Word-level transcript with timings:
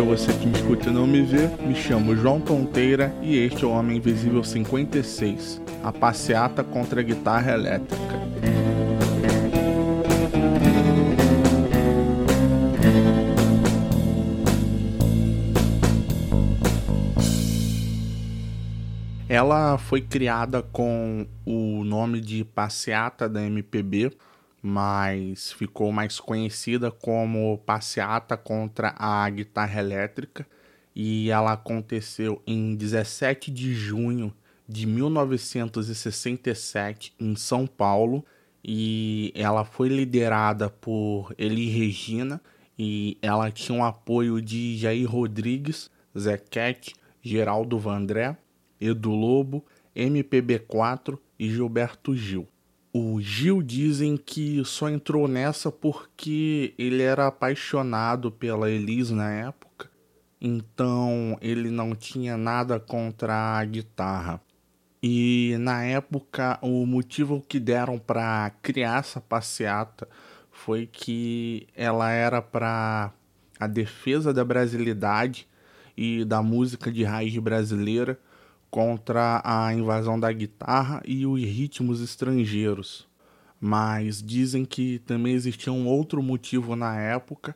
Para 0.00 0.08
você 0.08 0.32
que 0.32 0.46
me 0.46 0.56
escuta 0.56 0.88
e 0.88 0.92
não 0.94 1.06
me 1.06 1.20
vê, 1.20 1.46
me 1.62 1.74
chamo 1.74 2.16
João 2.16 2.40
Tonteira 2.40 3.14
e 3.20 3.36
este 3.36 3.64
é 3.64 3.66
o 3.66 3.70
Homem 3.70 3.98
Invisível 3.98 4.42
56, 4.42 5.60
a 5.84 5.92
passeata 5.92 6.64
contra 6.64 7.00
a 7.00 7.02
guitarra 7.02 7.52
elétrica. 7.52 8.18
Ela 19.28 19.76
foi 19.76 20.00
criada 20.00 20.62
com 20.62 21.26
o 21.44 21.84
nome 21.84 22.22
de 22.22 22.42
Passeata 22.42 23.28
da 23.28 23.42
MPB, 23.42 24.16
mas 24.62 25.52
ficou 25.52 25.92
mais 25.92 26.20
conhecida 26.20 26.90
como 26.90 27.58
Passeata 27.58 28.36
contra 28.36 28.94
a 28.98 29.30
Guitarra 29.30 29.80
Elétrica 29.80 30.46
e 30.94 31.30
ela 31.30 31.52
aconteceu 31.52 32.42
em 32.46 32.74
17 32.74 33.50
de 33.50 33.74
junho 33.74 34.34
de 34.68 34.86
1967 34.86 37.14
em 37.18 37.34
São 37.34 37.66
Paulo 37.66 38.22
e 38.62 39.32
ela 39.34 39.64
foi 39.64 39.88
liderada 39.88 40.68
por 40.68 41.34
Eli 41.38 41.68
Regina 41.68 42.40
e 42.78 43.16
ela 43.22 43.50
tinha 43.50 43.78
o 43.78 43.84
apoio 43.84 44.40
de 44.40 44.76
Jair 44.76 45.10
Rodrigues, 45.10 45.90
Zequete, 46.16 46.94
Geraldo 47.22 47.78
Vandré 47.78 48.36
Edu 48.80 49.10
Lobo, 49.10 49.64
MPB4 49.94 51.18
e 51.38 51.50
Gilberto 51.50 52.16
Gil. 52.16 52.48
O 52.92 53.20
Gil 53.20 53.62
dizem 53.62 54.16
que 54.16 54.64
só 54.64 54.90
entrou 54.90 55.28
nessa 55.28 55.70
porque 55.70 56.74
ele 56.76 57.04
era 57.04 57.28
apaixonado 57.28 58.32
pela 58.32 58.68
Elis 58.68 59.12
na 59.12 59.30
época, 59.30 59.88
então 60.40 61.38
ele 61.40 61.70
não 61.70 61.94
tinha 61.94 62.36
nada 62.36 62.80
contra 62.80 63.32
a 63.58 63.64
guitarra. 63.64 64.40
E 65.00 65.54
na 65.60 65.84
época 65.84 66.58
o 66.60 66.84
motivo 66.84 67.40
que 67.40 67.60
deram 67.60 67.96
para 67.96 68.50
criar 68.60 68.98
essa 68.98 69.20
passeata 69.20 70.08
foi 70.50 70.84
que 70.84 71.68
ela 71.76 72.10
era 72.10 72.42
para 72.42 73.12
a 73.60 73.68
defesa 73.68 74.34
da 74.34 74.44
brasilidade 74.44 75.46
e 75.96 76.24
da 76.24 76.42
música 76.42 76.90
de 76.90 77.04
raiz 77.04 77.38
brasileira 77.38 78.18
contra 78.70 79.42
a 79.44 79.74
invasão 79.74 80.18
da 80.18 80.30
guitarra 80.32 81.02
e 81.04 81.26
os 81.26 81.42
ritmos 81.42 82.00
estrangeiros. 82.00 83.08
Mas 83.60 84.22
dizem 84.22 84.64
que 84.64 85.00
também 85.00 85.34
existia 85.34 85.72
um 85.72 85.86
outro 85.86 86.22
motivo 86.22 86.76
na 86.76 86.98
época 86.98 87.54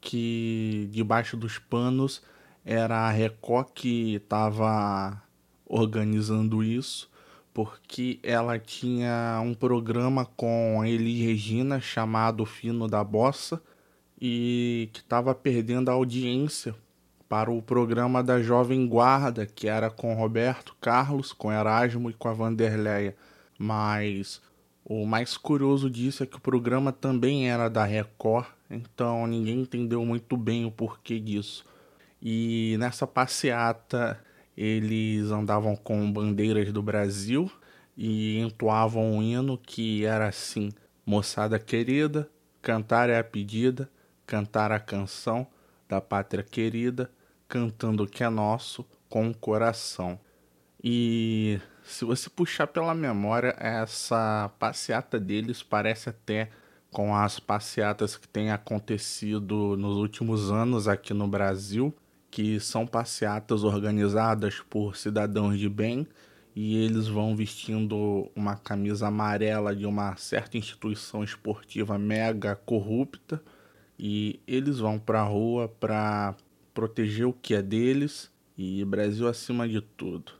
que 0.00 0.88
debaixo 0.92 1.36
dos 1.36 1.58
panos 1.58 2.22
era 2.64 3.08
a 3.08 3.10
Record 3.10 3.68
que 3.74 4.16
estava 4.16 5.22
organizando 5.66 6.62
isso, 6.62 7.10
porque 7.54 8.18
ela 8.22 8.58
tinha 8.58 9.40
um 9.42 9.54
programa 9.54 10.24
com 10.24 10.84
Eli 10.84 11.24
Regina 11.24 11.80
chamado 11.80 12.44
Fino 12.44 12.88
da 12.88 13.02
Bossa 13.04 13.62
e 14.20 14.90
que 14.92 15.00
estava 15.00 15.34
perdendo 15.34 15.88
a 15.88 15.92
audiência 15.92 16.74
para 17.30 17.48
o 17.48 17.62
programa 17.62 18.24
da 18.24 18.42
Jovem 18.42 18.88
Guarda, 18.88 19.46
que 19.46 19.68
era 19.68 19.88
com 19.88 20.14
Roberto 20.14 20.74
Carlos, 20.80 21.32
com 21.32 21.52
Erasmo 21.52 22.10
e 22.10 22.12
com 22.12 22.26
a 22.26 22.32
Vanderleia. 22.32 23.14
Mas 23.56 24.42
o 24.84 25.06
mais 25.06 25.36
curioso 25.36 25.88
disso 25.88 26.24
é 26.24 26.26
que 26.26 26.38
o 26.38 26.40
programa 26.40 26.90
também 26.90 27.48
era 27.48 27.68
da 27.70 27.84
Record, 27.84 28.48
então 28.68 29.28
ninguém 29.28 29.60
entendeu 29.60 30.04
muito 30.04 30.36
bem 30.36 30.64
o 30.64 30.72
porquê 30.72 31.20
disso. 31.20 31.64
E 32.20 32.74
nessa 32.80 33.06
passeata 33.06 34.18
eles 34.56 35.30
andavam 35.30 35.76
com 35.76 36.10
bandeiras 36.10 36.72
do 36.72 36.82
Brasil 36.82 37.48
e 37.96 38.40
entoavam 38.40 39.08
um 39.08 39.22
hino 39.22 39.56
que 39.56 40.04
era 40.04 40.26
assim: 40.26 40.70
Moçada 41.06 41.60
querida, 41.60 42.28
cantar 42.60 43.08
é 43.08 43.20
a 43.20 43.22
pedida, 43.22 43.88
cantar 44.26 44.72
a 44.72 44.80
canção 44.80 45.46
da 45.88 46.00
pátria 46.00 46.42
querida, 46.42 47.08
cantando 47.50 48.04
o 48.04 48.06
que 48.06 48.22
é 48.22 48.28
nosso 48.30 48.86
com 49.08 49.28
o 49.28 49.34
coração. 49.34 50.18
E 50.82 51.60
se 51.82 52.04
você 52.04 52.30
puxar 52.30 52.68
pela 52.68 52.94
memória, 52.94 53.54
essa 53.58 54.50
passeata 54.58 55.18
deles 55.18 55.60
parece 55.60 56.08
até 56.08 56.48
com 56.92 57.14
as 57.14 57.40
passeatas 57.40 58.16
que 58.16 58.28
têm 58.28 58.52
acontecido 58.52 59.76
nos 59.76 59.96
últimos 59.96 60.50
anos 60.50 60.86
aqui 60.86 61.12
no 61.12 61.26
Brasil, 61.26 61.92
que 62.30 62.60
são 62.60 62.86
passeatas 62.86 63.64
organizadas 63.64 64.60
por 64.70 64.96
cidadãos 64.96 65.58
de 65.58 65.68
bem 65.68 66.06
e 66.54 66.76
eles 66.76 67.08
vão 67.08 67.34
vestindo 67.34 68.30
uma 68.34 68.56
camisa 68.56 69.08
amarela 69.08 69.74
de 69.74 69.86
uma 69.86 70.16
certa 70.16 70.56
instituição 70.56 71.22
esportiva 71.22 71.98
mega 71.98 72.54
corrupta 72.54 73.42
e 73.98 74.40
eles 74.46 74.78
vão 74.78 74.98
para 74.98 75.20
a 75.20 75.24
rua 75.24 75.68
para 75.68 76.34
proteger 76.74 77.26
o 77.26 77.32
que 77.32 77.54
é 77.54 77.62
deles 77.62 78.30
e 78.56 78.84
Brasil 78.84 79.28
acima 79.28 79.68
de 79.68 79.80
tudo. 79.80 80.32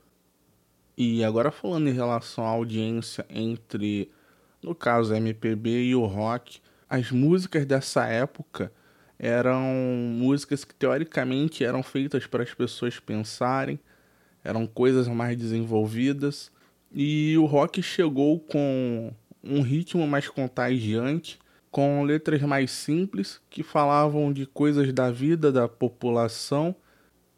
E 0.97 1.23
agora 1.23 1.51
falando 1.51 1.87
em 1.87 1.93
relação 1.93 2.45
à 2.45 2.49
audiência 2.49 3.25
entre, 3.29 4.11
no 4.61 4.75
caso, 4.75 5.13
a 5.13 5.17
MPB 5.17 5.85
e 5.85 5.95
o 5.95 6.05
rock, 6.05 6.59
as 6.89 7.11
músicas 7.11 7.65
dessa 7.65 8.05
época 8.05 8.71
eram 9.17 9.61
músicas 9.61 10.63
que 10.63 10.73
teoricamente 10.73 11.63
eram 11.63 11.83
feitas 11.83 12.25
para 12.27 12.43
as 12.43 12.53
pessoas 12.53 12.99
pensarem, 12.99 13.79
eram 14.43 14.65
coisas 14.65 15.07
mais 15.07 15.37
desenvolvidas, 15.37 16.51
e 16.91 17.37
o 17.37 17.45
rock 17.45 17.81
chegou 17.81 18.39
com 18.39 19.13
um 19.43 19.61
ritmo 19.61 20.05
mais 20.07 20.27
contagiante 20.27 21.39
com 21.71 22.03
letras 22.03 22.41
mais 22.41 22.69
simples 22.69 23.41
que 23.49 23.63
falavam 23.63 24.31
de 24.31 24.45
coisas 24.45 24.91
da 24.93 25.09
vida 25.09 25.51
da 25.51 25.67
população 25.67 26.75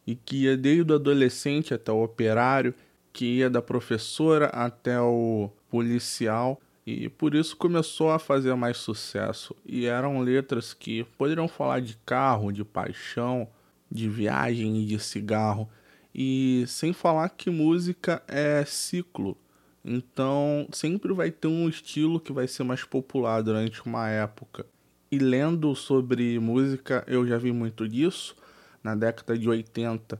e 0.05 0.15
que 0.15 0.43
ia 0.43 0.57
desde 0.57 0.91
o 0.91 0.95
adolescente 0.95 1.73
até 1.73 1.91
o 1.91 2.03
operário, 2.03 2.73
que 3.13 3.37
ia 3.37 3.49
da 3.49 3.61
professora 3.61 4.47
até 4.47 4.99
o 4.99 5.49
policial 5.69 6.59
e 6.85 7.07
por 7.07 7.33
isso 7.33 7.55
começou 7.55 8.11
a 8.11 8.19
fazer 8.19 8.53
mais 8.55 8.77
sucesso. 8.77 9.55
E 9.65 9.85
eram 9.85 10.19
letras 10.19 10.73
que 10.73 11.05
poderiam 11.17 11.47
falar 11.47 11.79
de 11.79 11.97
carro, 12.05 12.51
de 12.51 12.63
paixão, 12.65 13.47
de 13.89 14.09
viagem 14.09 14.81
e 14.81 14.85
de 14.85 14.99
cigarro. 14.99 15.69
E 16.13 16.65
sem 16.67 16.91
falar 16.91 17.29
que 17.29 17.49
música 17.49 18.21
é 18.27 18.65
ciclo. 18.65 19.37
Então, 19.85 20.67
sempre 20.71 21.13
vai 21.13 21.29
ter 21.29 21.47
um 21.47 21.67
estilo 21.67 22.19
que 22.19 22.31
vai 22.31 22.47
ser 22.47 22.63
mais 22.63 22.83
popular 22.83 23.41
durante 23.41 23.85
uma 23.85 24.09
época. 24.09 24.65
E 25.11 25.19
lendo 25.19 25.75
sobre 25.75 26.39
música, 26.39 27.03
eu 27.05 27.27
já 27.27 27.37
vi 27.37 27.51
muito 27.51 27.87
disso. 27.87 28.35
Na 28.81 28.95
década 28.95 29.37
de 29.37 29.47
80, 29.47 30.19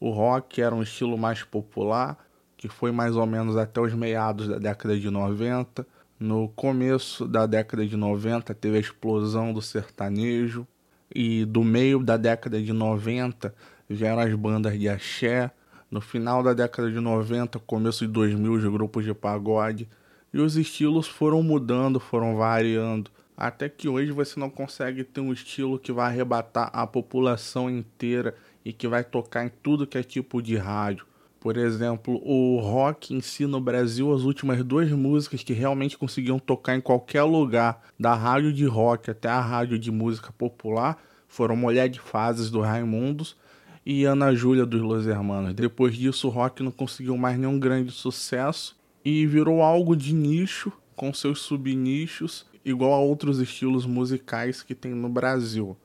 o 0.00 0.10
rock 0.10 0.60
era 0.60 0.74
um 0.74 0.82
estilo 0.82 1.16
mais 1.16 1.42
popular, 1.42 2.18
que 2.56 2.68
foi 2.68 2.90
mais 2.90 3.16
ou 3.16 3.24
menos 3.24 3.56
até 3.56 3.80
os 3.80 3.94
meados 3.94 4.48
da 4.48 4.58
década 4.58 4.98
de 4.98 5.08
90. 5.08 5.86
No 6.18 6.48
começo 6.48 7.26
da 7.26 7.46
década 7.46 7.86
de 7.86 7.96
90, 7.96 8.52
teve 8.54 8.76
a 8.76 8.80
explosão 8.80 9.52
do 9.52 9.62
sertanejo. 9.62 10.66
E 11.14 11.44
do 11.44 11.62
meio 11.62 12.02
da 12.02 12.16
década 12.16 12.60
de 12.60 12.72
90 12.72 13.54
vieram 13.88 14.20
as 14.20 14.34
bandas 14.34 14.78
de 14.78 14.88
axé, 14.88 15.52
no 15.90 16.00
final 16.00 16.42
da 16.42 16.52
década 16.52 16.90
de 16.90 17.00
90, 17.00 17.58
começo 17.60 18.06
de 18.06 18.12
2000, 18.12 18.52
os 18.52 18.64
grupos 18.64 19.04
de 19.04 19.14
pagode. 19.14 19.88
E 20.32 20.38
os 20.40 20.56
estilos 20.56 21.06
foram 21.06 21.42
mudando, 21.42 22.00
foram 22.00 22.36
variando. 22.36 23.10
Até 23.36 23.68
que 23.68 23.88
hoje 23.88 24.12
você 24.12 24.38
não 24.38 24.50
consegue 24.50 25.04
ter 25.04 25.20
um 25.20 25.32
estilo 25.32 25.78
que 25.78 25.92
vai 25.92 26.06
arrebatar 26.06 26.70
a 26.72 26.86
população 26.86 27.68
inteira 27.68 28.34
e 28.64 28.72
que 28.72 28.88
vai 28.88 29.04
tocar 29.04 29.44
em 29.44 29.50
tudo 29.62 29.86
que 29.86 29.98
é 29.98 30.02
tipo 30.02 30.40
de 30.40 30.56
rádio. 30.56 31.06
Por 31.38 31.56
exemplo, 31.58 32.20
o 32.24 32.58
rock 32.58 33.14
em 33.14 33.20
si 33.20 33.44
no 33.44 33.60
Brasil, 33.60 34.12
as 34.14 34.22
últimas 34.22 34.64
duas 34.64 34.90
músicas 34.90 35.42
que 35.42 35.52
realmente 35.52 35.98
conseguiam 35.98 36.38
tocar 36.38 36.74
em 36.74 36.80
qualquer 36.80 37.22
lugar, 37.24 37.82
da 38.00 38.14
rádio 38.14 38.52
de 38.52 38.64
rock 38.64 39.10
até 39.10 39.28
a 39.28 39.40
rádio 39.40 39.78
de 39.78 39.90
música 39.90 40.32
popular, 40.32 40.96
foram 41.28 41.54
Mulher 41.54 41.88
de 41.88 42.00
Fases 42.00 42.50
do 42.50 42.60
Raimundos 42.60 43.36
e 43.84 44.04
Ana 44.04 44.34
Júlia 44.34 44.64
dos 44.64 44.80
Los 44.80 45.06
Hermanos. 45.06 45.54
Depois 45.54 45.94
disso, 45.94 46.28
o 46.28 46.30
rock 46.30 46.62
não 46.62 46.70
conseguiu 46.70 47.16
mais 47.16 47.38
nenhum 47.38 47.58
grande 47.58 47.90
sucesso 47.90 48.76
e 49.04 49.26
virou 49.26 49.62
algo 49.62 49.94
de 49.94 50.14
nicho 50.14 50.72
com 50.96 51.12
seus 51.12 51.40
subnichos, 51.40 52.46
igual 52.64 52.94
a 52.94 52.98
outros 52.98 53.40
estilos 53.40 53.84
musicais 53.84 54.62
que 54.62 54.74
tem 54.74 54.92
no 54.92 55.08
Brasil. 55.08 55.76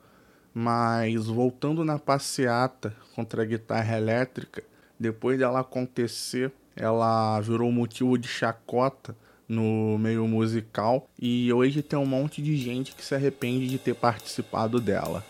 Mas 0.54 1.26
voltando 1.26 1.84
na 1.84 1.98
passeata 1.98 2.96
contra 3.14 3.42
a 3.42 3.44
guitarra 3.44 3.96
elétrica, 3.96 4.62
depois 4.98 5.38
dela 5.38 5.60
acontecer, 5.60 6.52
ela 6.74 7.40
virou 7.40 7.70
motivo 7.70 8.16
de 8.16 8.26
chacota 8.26 9.14
no 9.48 9.98
meio 9.98 10.26
musical 10.28 11.08
e 11.20 11.52
hoje 11.52 11.82
tem 11.82 11.98
um 11.98 12.06
monte 12.06 12.40
de 12.40 12.56
gente 12.56 12.94
que 12.94 13.04
se 13.04 13.14
arrepende 13.14 13.68
de 13.68 13.78
ter 13.78 13.94
participado 13.94 14.80
dela. 14.80 15.24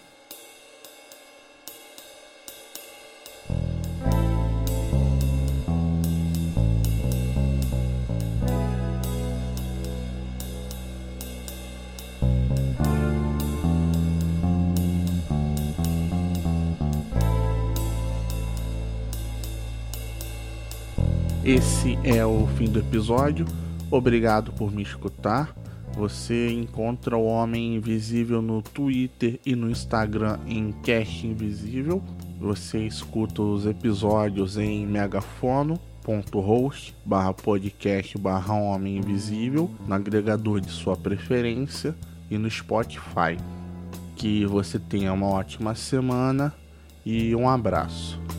Esse 21.51 21.99
é 22.05 22.25
o 22.25 22.47
fim 22.57 22.67
do 22.67 22.79
episódio. 22.79 23.45
Obrigado 23.91 24.53
por 24.53 24.71
me 24.71 24.85
escutar. 24.85 25.53
Você 25.95 26.49
encontra 26.53 27.17
o 27.17 27.25
Homem 27.25 27.75
Invisível 27.75 28.41
no 28.41 28.63
Twitter 28.63 29.41
e 29.45 29.57
no 29.57 29.69
Instagram 29.69 30.39
em 30.47 30.71
Cast 30.71 31.27
Invisível. 31.27 32.01
Você 32.39 32.87
escuta 32.87 33.43
os 33.43 33.67
episódios 33.67 34.57
em 34.57 34.87
megafono.host 34.87 36.95
barra 37.05 37.35
podcast 37.35 38.17
barra 38.17 38.55
Homem 38.55 38.99
Invisível 38.99 39.69
no 39.89 39.93
agregador 39.93 40.61
de 40.61 40.71
sua 40.71 40.97
preferência 40.97 41.97
e 42.31 42.39
no 42.39 42.49
Spotify. 42.49 43.37
Que 44.15 44.47
você 44.47 44.79
tenha 44.79 45.13
uma 45.13 45.27
ótima 45.27 45.75
semana 45.75 46.55
e 47.05 47.35
um 47.35 47.49
abraço. 47.49 48.30